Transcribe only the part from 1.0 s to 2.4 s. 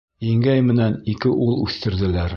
ике ул үҫтерҙеләр.